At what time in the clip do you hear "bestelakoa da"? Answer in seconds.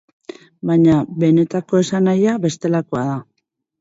2.47-3.19